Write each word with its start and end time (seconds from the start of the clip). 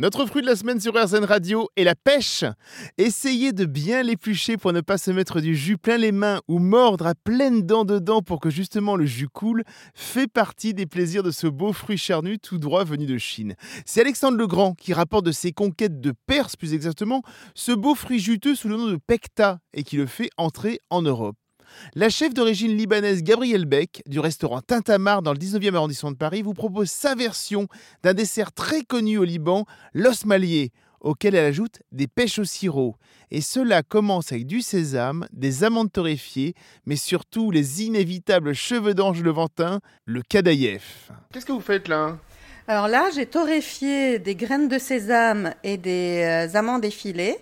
Notre 0.00 0.26
fruit 0.26 0.42
de 0.42 0.46
la 0.46 0.54
semaine 0.54 0.78
sur 0.78 0.94
RZN 0.94 1.24
Radio 1.24 1.70
est 1.74 1.82
la 1.82 1.96
pêche. 1.96 2.44
Essayez 2.98 3.50
de 3.50 3.64
bien 3.64 4.04
l'éplucher 4.04 4.56
pour 4.56 4.72
ne 4.72 4.80
pas 4.80 4.96
se 4.96 5.10
mettre 5.10 5.40
du 5.40 5.56
jus 5.56 5.76
plein 5.76 5.96
les 5.96 6.12
mains 6.12 6.40
ou 6.46 6.60
mordre 6.60 7.08
à 7.08 7.16
pleines 7.16 7.62
dents 7.62 7.84
dedans 7.84 8.22
pour 8.22 8.38
que 8.38 8.48
justement 8.48 8.94
le 8.94 9.06
jus 9.06 9.26
coule 9.26 9.64
fait 9.94 10.28
partie 10.28 10.72
des 10.72 10.86
plaisirs 10.86 11.24
de 11.24 11.32
ce 11.32 11.48
beau 11.48 11.72
fruit 11.72 11.98
charnu 11.98 12.38
tout 12.38 12.58
droit 12.58 12.84
venu 12.84 13.06
de 13.06 13.18
Chine. 13.18 13.56
C'est 13.86 14.00
Alexandre 14.00 14.38
Legrand 14.38 14.74
qui 14.74 14.92
rapporte 14.92 15.26
de 15.26 15.32
ses 15.32 15.50
conquêtes 15.50 16.00
de 16.00 16.12
Perse 16.28 16.54
plus 16.54 16.74
exactement 16.74 17.22
ce 17.56 17.72
beau 17.72 17.96
fruit 17.96 18.20
juteux 18.20 18.54
sous 18.54 18.68
le 18.68 18.76
nom 18.76 18.86
de 18.86 19.00
pecta 19.04 19.58
et 19.74 19.82
qui 19.82 19.96
le 19.96 20.06
fait 20.06 20.30
entrer 20.36 20.78
en 20.90 21.02
Europe. 21.02 21.34
La 21.94 22.08
chef 22.08 22.34
d'origine 22.34 22.76
libanaise 22.76 23.22
Gabrielle 23.22 23.64
Beck, 23.64 24.02
du 24.06 24.20
restaurant 24.20 24.60
Tintamar 24.60 25.22
dans 25.22 25.32
le 25.32 25.38
19e 25.38 25.74
arrondissement 25.74 26.10
de 26.10 26.16
Paris, 26.16 26.42
vous 26.42 26.54
propose 26.54 26.90
sa 26.90 27.14
version 27.14 27.68
d'un 28.02 28.14
dessert 28.14 28.52
très 28.52 28.82
connu 28.82 29.18
au 29.18 29.24
Liban, 29.24 29.66
l'osmalier, 29.94 30.72
auquel 31.00 31.34
elle 31.34 31.44
ajoute 31.44 31.80
des 31.92 32.06
pêches 32.06 32.38
au 32.38 32.44
sirop. 32.44 32.96
Et 33.30 33.40
cela 33.40 33.82
commence 33.82 34.32
avec 34.32 34.46
du 34.46 34.62
sésame, 34.62 35.26
des 35.32 35.64
amandes 35.64 35.92
torréfiées, 35.92 36.54
mais 36.86 36.96
surtout 36.96 37.50
les 37.50 37.82
inévitables 37.82 38.54
cheveux 38.54 38.94
d'ange 38.94 39.22
levantin, 39.22 39.80
le 40.04 40.22
kadaïef. 40.22 41.10
Qu'est-ce 41.32 41.46
que 41.46 41.52
vous 41.52 41.60
faites 41.60 41.88
là? 41.88 42.18
Alors 42.68 42.86
là, 42.86 43.08
j'ai 43.14 43.24
torréfié 43.24 44.18
des 44.18 44.34
graines 44.34 44.68
de 44.68 44.78
sésame 44.78 45.54
et 45.64 45.78
des 45.78 46.22
euh, 46.22 46.58
amandes 46.58 46.84
effilées 46.84 47.38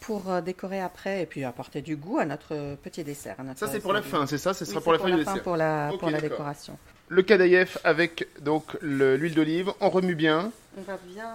pour 0.00 0.30
euh, 0.30 0.42
décorer 0.42 0.82
après 0.82 1.22
et 1.22 1.26
puis 1.26 1.42
apporter 1.42 1.80
du 1.80 1.96
goût 1.96 2.18
à 2.18 2.26
notre 2.26 2.76
petit 2.76 3.02
dessert. 3.02 3.36
ça, 3.56 3.66
c'est 3.66 3.80
pour 3.80 3.94
la 3.94 4.02
fin, 4.02 4.26
c'est 4.26 4.36
ça 4.36 4.52
Ce 4.52 4.66
sera 4.66 4.82
pour 4.82 4.92
la 4.92 4.98
fin 4.98 5.08
du 5.08 5.16
dessert 5.16 5.42
pour 5.42 5.56
la, 5.56 5.90
pour 5.98 6.10
la 6.10 6.20
décoration. 6.20 6.76
Le 7.08 7.22
kadaïef 7.22 7.78
avec 7.82 8.28
donc 8.42 8.76
l'huile 8.82 9.34
d'olive, 9.34 9.72
on 9.80 9.88
remue 9.88 10.14
bien. 10.14 10.52
On 10.76 10.82
va 10.82 10.98
bien 11.06 11.32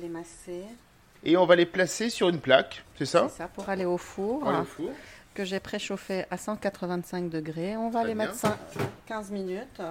les 0.00 0.08
masser. 0.08 0.62
Et 1.24 1.36
on 1.36 1.44
va 1.44 1.56
les 1.56 1.66
placer 1.66 2.08
sur 2.08 2.28
une 2.28 2.38
plaque, 2.38 2.84
c'est 2.96 3.06
ça? 3.06 3.26
C'est 3.28 3.38
ça, 3.38 3.48
pour 3.48 3.68
aller 3.68 3.84
au 3.84 3.98
four. 3.98 4.38
Pour 4.38 4.48
aller 4.48 4.60
au 4.60 4.64
four. 4.64 4.90
Que 5.34 5.44
j'ai 5.44 5.58
préchauffé 5.58 6.24
à 6.30 6.36
185 6.36 7.28
degrés. 7.28 7.76
On 7.76 7.90
va 7.90 8.04
les 8.04 8.14
mettre 8.14 8.46
15 9.06 9.32
minutes. 9.32 9.82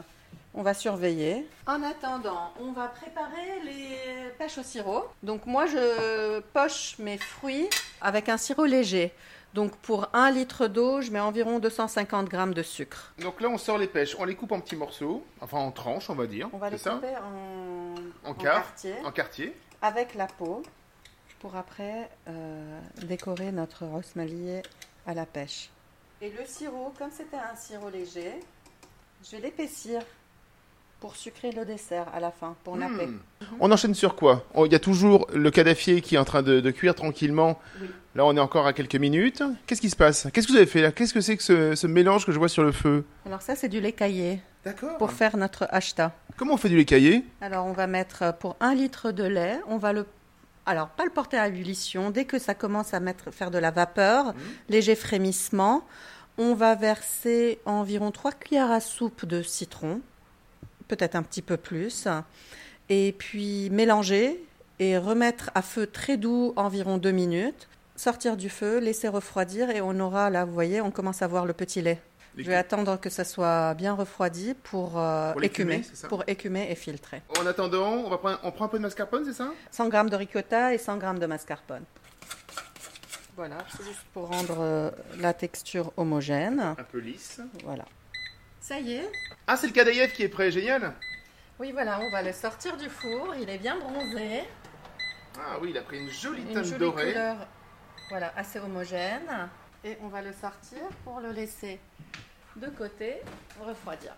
On 0.57 0.61
va 0.61 0.73
surveiller. 0.73 1.45
En 1.67 1.83
attendant, 1.83 2.53
on 2.61 2.71
va 2.71 2.87
préparer 2.87 3.59
les 3.65 4.29
pêches 4.37 4.57
au 4.57 4.63
sirop. 4.63 5.03
Donc 5.21 5.45
moi, 5.45 5.65
je 5.65 6.39
poche 6.53 6.95
mes 6.97 7.17
fruits 7.17 7.69
avec 7.99 8.29
un 8.29 8.37
sirop 8.37 8.63
léger. 8.63 9.13
Donc 9.53 9.75
pour 9.77 10.07
un 10.13 10.31
litre 10.31 10.67
d'eau, 10.67 11.01
je 11.01 11.11
mets 11.11 11.19
environ 11.19 11.59
250 11.59 12.29
grammes 12.29 12.53
de 12.53 12.63
sucre. 12.63 13.13
Donc 13.19 13.41
là, 13.41 13.49
on 13.49 13.57
sort 13.57 13.77
les 13.77 13.87
pêches, 13.87 14.15
on 14.17 14.23
les 14.23 14.35
coupe 14.35 14.53
en 14.53 14.61
petits 14.61 14.77
morceaux, 14.77 15.25
enfin 15.41 15.57
en 15.57 15.71
tranches, 15.71 16.09
on 16.09 16.15
va 16.15 16.25
dire. 16.25 16.49
On 16.53 16.57
va 16.57 16.69
les 16.69 16.77
couper 16.77 17.15
en, 17.17 18.29
en, 18.29 18.33
quartier, 18.33 18.95
en 19.03 19.11
quartier. 19.11 19.53
Avec 19.81 20.15
la 20.15 20.27
peau, 20.27 20.63
pour 21.39 21.57
après 21.57 22.09
euh, 22.29 22.79
décorer 23.03 23.51
notre 23.51 23.85
rosmalier 23.85 24.61
à 25.05 25.13
la 25.13 25.25
pêche. 25.25 25.69
Et 26.21 26.29
le 26.29 26.45
sirop, 26.45 26.93
comme 26.97 27.11
c'était 27.11 27.35
un 27.37 27.55
sirop 27.55 27.89
léger, 27.89 28.39
je 29.23 29.35
vais 29.35 29.41
l'épaissir 29.41 30.01
pour 31.05 31.15
sucrer 31.15 31.51
le 31.51 31.65
dessert 31.65 32.07
à 32.15 32.19
la 32.19 32.31
fin, 32.31 32.55
pour 32.63 32.75
napper. 32.77 33.05
Hmm. 33.05 33.19
On 33.59 33.71
enchaîne 33.71 33.93
sur 33.93 34.15
quoi? 34.15 34.43
Il 34.65 34.71
y 34.71 34.75
a 34.75 34.79
toujours 34.79 35.27
le 35.35 35.51
cadafier 35.51 36.01
qui 36.01 36.15
est 36.15 36.17
en 36.17 36.25
train 36.25 36.41
de, 36.41 36.71
cuire 36.71 36.95
tranquillement. 36.95 37.59
Là, 38.15 38.25
on 38.25 38.35
est 38.35 38.39
encore 38.39 38.65
à 38.65 38.73
quelques 38.73 38.95
minutes. 38.95 39.43
Qu'est-ce 39.67 39.81
qui 39.81 39.91
se 39.91 39.95
passe? 39.95 40.27
Qu'est-ce 40.33 40.47
que 40.47 40.53
vous 40.53 40.57
avez 40.57 40.65
fait 40.65 40.81
là? 40.81 40.91
Qu'est-ce 40.91 41.13
que 41.13 41.21
c'est 41.21 41.37
que 41.37 41.75
ce, 41.75 41.85
mélange 41.85 42.25
que 42.25 42.31
je 42.31 42.39
vois 42.39 42.49
sur 42.49 42.63
le 42.63 42.71
feu? 42.71 43.05
Alors 43.27 43.43
ça, 43.43 43.55
c'est 43.55 43.69
du 43.69 43.79
lait 43.81 43.91
caillé. 43.91 44.41
D'accord. 44.63 44.97
Pour 44.97 45.11
faire 45.11 45.37
notre 45.37 45.67
ashta. 45.69 46.11
Comment 46.37 46.55
on 46.55 46.57
fait 46.57 46.69
du 46.69 46.77
lait 46.77 46.85
caillé? 46.85 47.23
Alors, 47.39 47.67
on 47.67 47.73
va 47.73 47.85
mettre 47.85 48.23
euh, 48.23 48.31
pour 48.31 48.55
un 48.59 48.73
litre 48.73 49.11
de 49.11 49.25
lait, 49.25 49.59
on 49.67 49.77
va 49.77 49.93
le 49.93 50.07
alors, 50.65 50.87
pas 50.87 51.05
le 51.05 51.11
porter 51.11 51.37
à 51.37 51.47
l'ébullition. 51.47 52.09
Dès 52.09 52.25
que 52.25 52.39
ça 52.39 52.55
commence 52.55 52.95
à 52.95 52.99
mettre, 52.99 53.29
faire 53.29 53.51
de 53.51 53.59
la 53.59 53.69
vapeur, 53.69 54.29
hmm. 54.29 54.37
léger 54.69 54.95
frémissement, 54.95 55.85
on 56.39 56.55
va 56.55 56.73
verser 56.73 57.59
environ 57.65 58.09
3 58.09 58.31
cuillères 58.31 58.71
à 58.71 58.79
soupe 58.79 59.27
de 59.27 59.43
citron 59.43 60.01
peut-être 60.87 61.15
un 61.15 61.23
petit 61.23 61.41
peu 61.41 61.57
plus, 61.57 62.07
et 62.89 63.15
puis 63.17 63.69
mélanger 63.69 64.43
et 64.79 64.97
remettre 64.97 65.51
à 65.55 65.61
feu 65.61 65.87
très 65.87 66.17
doux 66.17 66.53
environ 66.55 66.97
deux 66.97 67.11
minutes, 67.11 67.67
sortir 67.95 68.37
du 68.37 68.49
feu, 68.49 68.79
laisser 68.79 69.07
refroidir 69.07 69.69
et 69.69 69.81
on 69.81 69.99
aura 69.99 70.29
là, 70.29 70.45
vous 70.45 70.53
voyez, 70.53 70.81
on 70.81 70.91
commence 70.91 71.21
à 71.21 71.27
voir 71.27 71.45
le 71.45 71.53
petit 71.53 71.81
lait. 71.81 72.01
Je 72.37 72.43
vais 72.43 72.55
attendre 72.55 72.99
que 72.99 73.09
ça 73.09 73.23
soit 73.23 73.73
bien 73.75 73.93
refroidi 73.93 74.55
pour, 74.63 74.99
euh, 74.99 75.33
écumer, 75.41 75.83
pour 76.09 76.23
écumer 76.27 76.67
et 76.69 76.75
filtrer. 76.75 77.21
En 77.39 77.45
attendant, 77.45 77.93
on, 77.93 78.09
va 78.09 78.17
prendre, 78.17 78.39
on 78.43 78.51
prend 78.51 78.65
un 78.65 78.67
peu 78.67 78.77
de 78.77 78.83
mascarpone, 78.83 79.23
c'est 79.25 79.33
ça? 79.33 79.53
100 79.71 79.89
g 79.89 80.09
de 80.09 80.15
ricotta 80.17 80.73
et 80.73 80.77
100 80.77 80.99
g 80.99 81.19
de 81.19 81.25
mascarpone. 81.25 81.83
Voilà, 83.37 83.57
c'est 83.69 83.85
juste 83.85 84.03
pour 84.13 84.27
rendre 84.27 84.57
euh, 84.59 84.91
la 85.19 85.33
texture 85.33 85.91
homogène. 85.97 86.59
Un 86.77 86.83
peu 86.83 86.99
lisse. 86.99 87.41
Voilà. 87.63 87.85
Ça 88.67 88.79
y 88.79 88.93
est. 88.93 89.11
Ah, 89.45 89.57
c'est 89.57 89.67
le 89.67 89.73
Kadaïev 89.73 90.11
qui 90.11 90.23
est 90.23 90.27
prêt, 90.27 90.49
génial. 90.49 90.95
Oui, 91.59 91.71
voilà, 91.71 91.99
on 91.99 92.09
va 92.09 92.23
le 92.23 92.33
sortir 92.33 92.75
du 92.77 92.89
four. 92.89 93.35
Il 93.39 93.47
est 93.47 93.59
bien 93.59 93.77
bronzé. 93.77 94.41
Ah 95.37 95.59
oui, 95.61 95.69
il 95.69 95.77
a 95.77 95.83
pris 95.83 95.99
une 95.99 96.09
jolie 96.09 96.41
une 96.41 96.51
teinte 96.51 96.75
dorée. 96.79 97.13
Couleur, 97.13 97.47
voilà, 98.09 98.33
assez 98.35 98.57
homogène. 98.57 99.49
Et 99.83 99.99
on 100.01 100.07
va 100.07 100.23
le 100.23 100.33
sortir 100.33 100.79
pour 101.03 101.19
le 101.19 101.29
laisser 101.29 101.79
de 102.55 102.65
côté 102.69 103.17
refroidir. 103.61 104.15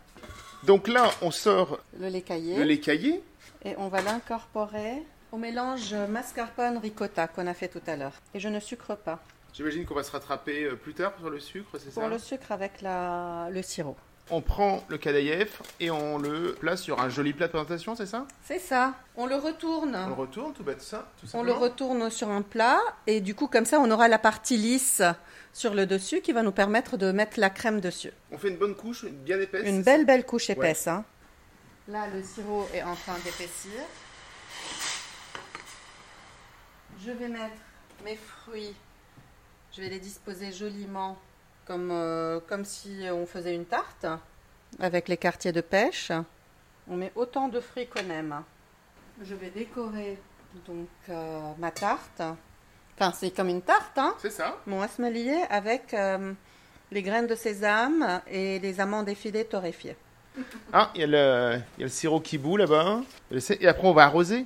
Donc 0.64 0.88
là, 0.88 1.12
on 1.22 1.30
sort 1.30 1.82
le 2.00 2.08
lait 2.08 2.22
caillé. 2.22 2.56
Le 2.56 2.64
lait 2.64 2.80
caillé. 2.80 3.22
Et 3.66 3.76
on 3.78 3.90
va 3.90 4.02
l'incorporer 4.02 5.04
au 5.34 5.38
mélange 5.38 5.94
mascarpone 5.94 6.78
ricotta 6.78 7.28
qu'on 7.28 7.48
a 7.48 7.54
fait 7.54 7.68
tout 7.68 7.84
à 7.86 7.98
l'heure. 7.98 8.14
Et 8.34 8.40
je 8.40 8.48
ne 8.48 8.62
sucre 8.62 8.96
pas. 8.96 9.22
J'imagine 9.52 9.86
qu'on 9.86 9.96
va 9.96 10.04
se 10.04 10.12
rattraper 10.12 10.64
euh, 10.64 10.78
plus 10.78 10.94
tard 10.94 11.12
sur 11.20 11.30
le 11.30 11.42
sucre, 11.42 11.78
c'est 11.80 11.92
ça? 11.92 12.00
Pour 12.00 12.10
le 12.10 12.18
sucre 12.18 12.54
avec 12.54 12.80
la... 12.82 13.50
le 13.52 13.62
sirop 13.62 13.98
on 14.30 14.42
prend 14.42 14.84
le 14.90 14.98
kadaïef 14.98 15.62
et 15.80 15.90
on 15.92 16.18
le 16.18 16.54
place 16.60 16.82
sur 16.82 17.00
un 17.00 17.10
joli 17.10 17.34
plat 17.34 17.48
de 17.48 17.52
présentation, 17.52 17.96
c'est 17.96 18.06
ça? 18.06 18.26
C'est 18.44 18.60
ça. 18.60 18.96
On 19.16 19.26
le 19.26 19.36
retourne. 19.36 19.96
On 19.96 20.08
le 20.08 20.14
retourne, 20.14 20.54
tout 20.54 20.64
bête 20.64 20.82
ça. 20.82 21.10
Tout 21.20 21.28
on 21.34 21.44
le 21.44 21.52
retourne 21.52 22.10
sur 22.10 22.30
un 22.30 22.42
plat 22.42 22.80
et 23.06 23.22
du 23.22 23.36
coup 23.36 23.48
comme 23.48 23.66
ça 23.66 23.80
on 23.80 23.90
aura 23.90 24.08
la 24.08 24.20
partie 24.20 24.58
lisse 24.58 25.02
sur 25.54 25.74
le 25.74 25.86
dessus 25.86 26.22
qui 26.22 26.34
va 26.34 26.44
nous 26.44 26.52
permettre 26.52 26.98
de 26.98 27.12
mettre 27.12 27.40
la 27.40 27.50
crème 27.50 27.80
dessus. 27.80 28.12
On 28.32 28.38
fait 28.38 28.50
une 28.50 28.58
bonne 28.58 28.76
couche, 28.76 29.06
bien 29.06 29.40
épaisse. 29.40 29.66
Une 29.66 29.82
belle 29.82 30.06
belle 30.06 30.26
couche 30.26 30.50
épaisse. 30.50 30.88
Hein. 30.88 31.04
Là 31.88 32.08
le 32.14 32.22
sirop 32.22 32.68
est 32.74 32.84
en 32.84 32.96
train 32.96 33.18
d'épaissir. 33.24 33.82
Je 37.06 37.12
vais 37.12 37.30
mettre 37.30 37.56
mes 38.04 38.18
fruits. 38.18 38.76
Je 39.72 39.82
vais 39.82 39.90
les 39.90 40.00
disposer 40.00 40.52
joliment 40.52 41.18
comme, 41.68 41.92
euh, 41.92 42.40
comme 42.48 42.64
si 42.64 43.04
on 43.12 43.26
faisait 43.26 43.54
une 43.54 43.66
tarte 43.66 44.08
avec 44.80 45.10
les 45.10 45.18
quartiers 45.18 45.52
de 45.52 45.62
pêche. 45.62 46.12
On 46.90 46.96
met 46.96 47.12
autant 47.16 47.50
de 47.50 47.60
fruits 47.60 47.88
qu'on 47.88 48.10
aime. 48.10 48.42
Je 49.22 49.36
vais 49.36 49.50
décorer 49.50 50.18
donc 50.66 50.88
euh, 51.10 51.42
ma 51.58 51.72
tarte. 51.72 52.22
Enfin, 52.96 53.12
c'est 53.12 53.32
comme 53.32 53.50
une 53.50 53.62
tarte, 53.62 53.98
hein 53.98 54.16
C'est 54.20 54.32
ça. 54.32 54.58
Mon 54.66 54.82
asmelier 54.82 55.44
avec 55.50 55.94
euh, 55.94 56.34
les 56.92 57.04
graines 57.04 57.28
de 57.28 57.36
sésame 57.36 58.22
et 58.28 58.60
les 58.60 58.80
amandes 58.80 59.10
effilées 59.10 59.46
torréfiées. 59.46 59.98
Ah, 60.72 60.92
il 60.94 61.02
y, 61.02 61.16
a 61.16 61.60
le 61.80 61.88
sirop 61.88 62.20
qui 62.20 62.38
bout 62.38 62.58
là-bas. 62.58 63.02
Et 63.32 63.68
après, 63.68 63.88
on 63.88 63.94
va 63.94 64.04
arroser. 64.04 64.46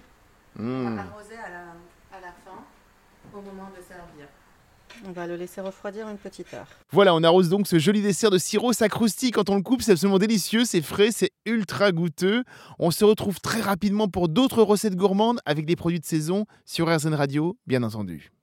On 0.58 0.64
va 0.64 0.90
hmm. 0.90 1.00
arroser 1.00 1.36
à 1.36 1.50
la, 1.50 2.18
à 2.18 2.22
la 2.22 2.32
fin, 2.46 2.64
au 3.34 3.42
moment 3.42 3.70
de 3.76 3.82
servir. 3.82 4.28
On 5.08 5.12
va 5.12 5.28
le 5.28 5.36
laisser 5.36 5.62
refroidir 5.62 6.08
une 6.10 6.18
petite 6.18 6.54
heure. 6.54 6.68
Voilà, 6.92 7.14
on 7.16 7.24
arrose 7.24 7.50
donc 7.50 7.68
ce 7.68 7.80
joli 7.80 8.02
dessert 8.02 8.30
de 8.30 8.38
sirop. 8.38 8.74
Ça 8.74 8.90
croustille 8.90 9.32
quand 9.32 9.50
on 9.50 9.56
le 9.56 9.62
coupe, 9.62 9.82
c'est 9.82 9.94
absolument 9.94 10.20
délicieux, 10.20 10.66
c'est 10.66 10.82
frais, 10.82 11.10
c'est 11.12 11.32
ultra 11.46 11.92
goûteux. 11.92 12.44
On 12.80 12.92
se 12.92 13.06
retrouve 13.06 13.40
très 13.40 13.62
rapidement 13.62 14.08
pour 14.08 14.30
d'autres 14.30 14.64
recettes 14.64 14.96
gourmandes 14.96 15.40
avec 15.46 15.66
des 15.66 15.76
produits 15.76 16.00
de 16.00 16.06
saison 16.06 16.46
sur 16.66 16.94
RZN 16.94 17.14
Radio, 17.14 17.58
bien 17.68 17.84
entendu. 17.84 18.32